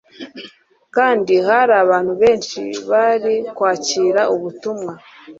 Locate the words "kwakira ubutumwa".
3.55-4.93